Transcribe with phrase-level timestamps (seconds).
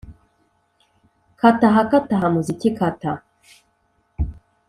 [1.39, 3.11] kata aha kata muziki kata